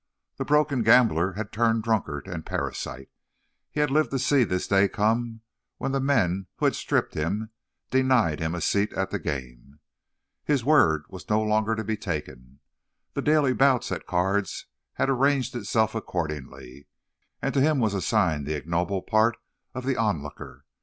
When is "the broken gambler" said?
0.37-1.33